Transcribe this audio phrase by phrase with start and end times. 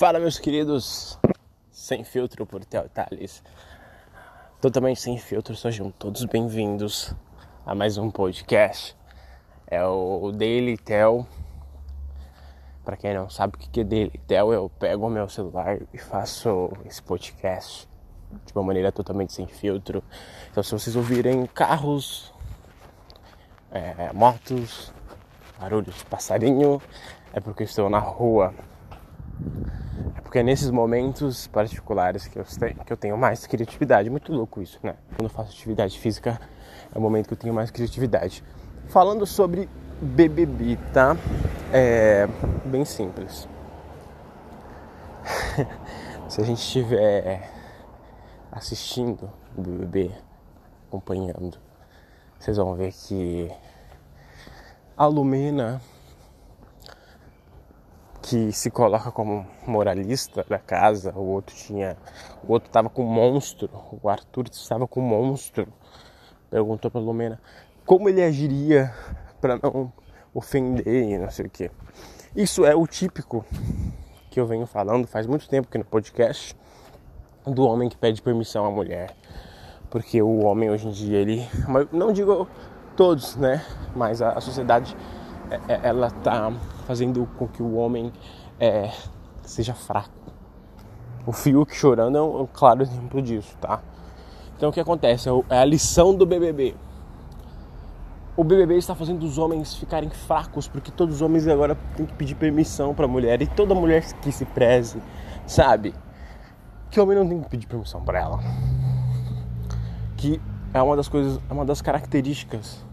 [0.00, 1.18] Fala, meus queridos,
[1.70, 3.42] sem filtro por Theo Thales.
[4.58, 7.14] Totalmente sem filtro, sejam todos bem-vindos
[7.66, 8.96] a mais um podcast.
[9.66, 11.26] É o Daily Tel.
[12.82, 15.98] Para quem não sabe o que é Daily Tel, eu pego o meu celular e
[15.98, 17.86] faço esse podcast
[18.46, 20.02] de uma maneira totalmente sem filtro.
[20.50, 22.32] Então, se vocês ouvirem carros,
[23.70, 24.94] é, motos,
[25.60, 26.80] barulhos de passarinho,
[27.34, 28.54] é porque estou na rua.
[30.30, 34.08] Porque é nesses momentos particulares que eu, tenho, que eu tenho mais criatividade.
[34.08, 34.94] Muito louco isso, né?
[35.16, 36.40] Quando eu faço atividade física
[36.94, 38.44] é o momento que eu tenho mais criatividade.
[38.86, 39.68] Falando sobre
[40.00, 41.16] BBB, tá?
[41.72, 42.28] É
[42.64, 43.48] bem simples.
[46.30, 47.50] Se a gente estiver
[48.52, 50.12] assistindo o BBB,
[50.86, 51.58] acompanhando,
[52.38, 53.50] vocês vão ver que
[54.96, 55.82] a Lumena
[58.30, 61.96] que se coloca como moralista da casa, o outro tinha,
[62.46, 63.68] o outro estava com um monstro,
[64.00, 65.66] o Arthur estava com um monstro.
[66.48, 67.40] Perguntou para Lumena
[67.84, 68.94] como ele agiria
[69.40, 69.92] para não
[70.32, 71.72] ofender e não sei o que.
[72.36, 73.44] Isso é o típico
[74.30, 76.56] que eu venho falando faz muito tempo aqui no podcast
[77.44, 79.12] do homem que pede permissão à mulher.
[79.90, 81.48] Porque o homem hoje em dia, ele.
[81.90, 82.46] Não digo
[82.94, 83.60] todos, né?
[83.96, 84.96] Mas a, sociedade,
[85.50, 86.52] é, é, ela tá
[86.90, 88.12] fazendo com que o homem
[88.58, 88.90] é,
[89.44, 90.10] seja fraco.
[91.24, 93.80] O Fiuk chorando é um, claro exemplo disso, tá?
[94.56, 95.28] Então o que acontece?
[95.28, 96.74] É, é a lição do BBB.
[98.36, 102.14] O BBB está fazendo os homens ficarem fracos porque todos os homens agora têm que
[102.14, 105.00] pedir permissão para mulher e toda mulher que se preze,
[105.46, 105.94] sabe?
[106.90, 108.40] Que homem não tem que pedir permissão para ela.
[110.16, 110.42] Que
[110.74, 112.84] é uma das coisas, é uma das características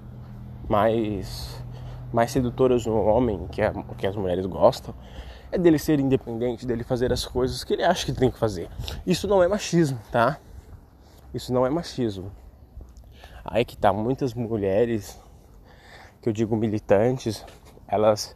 [0.70, 1.66] mais
[2.11, 4.94] mais sedutoras no homem, que, é, que as mulheres gostam,
[5.52, 8.69] é dele ser independente, dele fazer as coisas que ele acha que tem que fazer.
[9.05, 10.38] Isso não é machismo, tá?
[11.33, 12.31] Isso não é machismo.
[13.45, 15.19] Aí que tá, muitas mulheres,
[16.22, 17.46] que eu digo militantes,
[17.88, 18.35] elas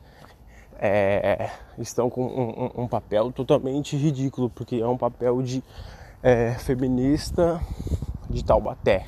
[0.79, 5.61] é, estão com um, um, papel totalmente ridículo, porque é um papel de
[6.23, 7.61] é, feminista
[8.29, 9.05] de Taubaté.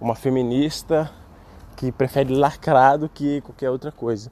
[0.00, 1.10] Uma feminista
[1.76, 4.30] que prefere lacrar do que qualquer outra coisa.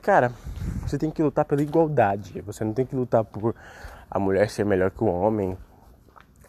[0.00, 0.32] Cara,
[0.82, 2.40] você tem que lutar pela igualdade.
[2.42, 3.54] Você não tem que lutar por
[4.10, 5.56] a mulher ser melhor que o homem,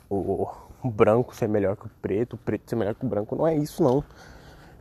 [0.10, 0.48] o,
[0.84, 3.36] branco ser melhor que o preto, o preto ser melhor que o branco.
[3.36, 4.04] Não é isso, não.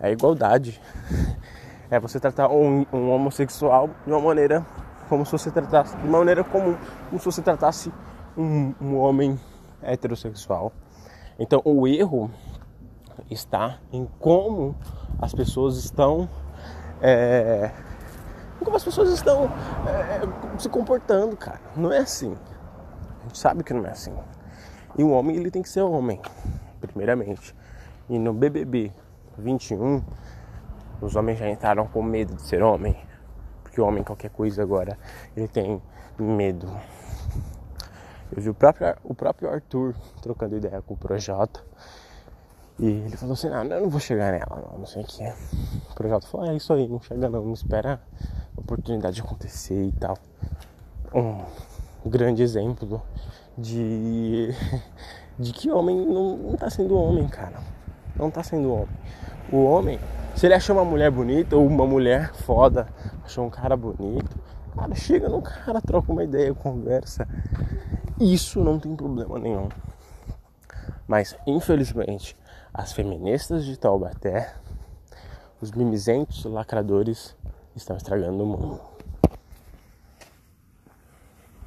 [0.00, 0.80] É igualdade.
[1.90, 4.64] É você tratar um, um homossexual de uma maneira
[5.10, 6.74] como se você tratasse de uma maneira comum,
[7.10, 7.92] como se você tratasse
[8.34, 9.38] um, um homem
[9.82, 10.72] heterossexual.
[11.38, 12.30] Então o erro
[13.30, 14.74] está em como
[15.22, 16.28] as pessoas estão.
[17.00, 17.70] É,
[18.58, 19.44] como as pessoas estão
[19.86, 21.60] é, se comportando, cara.
[21.76, 22.36] Não é assim.
[23.20, 24.14] A gente sabe que não é assim.
[24.98, 26.20] E um homem ele tem que ser homem,
[26.80, 27.54] primeiramente.
[28.10, 28.92] E no BBB
[29.38, 30.02] 21,
[31.00, 32.96] os homens já entraram com medo de ser homem.
[33.62, 34.98] Porque o homem, qualquer coisa agora,
[35.36, 35.80] ele tem
[36.18, 36.68] medo.
[38.34, 41.60] Eu vi o próprio, o próprio Arthur trocando ideia com o Projota.
[42.82, 45.22] E ele falou assim, não, eu não vou chegar nela, não, não sei o que.
[45.88, 48.00] O projeto falou, é isso aí, não chega não, não espera
[48.56, 50.18] a oportunidade acontecer e tal.
[51.14, 53.00] Um grande exemplo
[53.56, 54.48] de,
[55.38, 57.60] de que homem não, não tá sendo homem, cara.
[58.16, 58.96] Não tá sendo homem.
[59.52, 60.00] O homem,
[60.34, 62.88] se ele achou uma mulher bonita ou uma mulher foda,
[63.24, 64.36] achou um cara bonito,
[64.74, 67.28] cara, chega no cara, troca uma ideia, conversa.
[68.18, 69.68] Isso não tem problema nenhum.
[71.06, 72.36] Mas, infelizmente,
[72.74, 74.54] as feministas de Taubaté,
[75.60, 77.36] os mimizentos lacradores
[77.76, 78.91] estão estragando o mundo.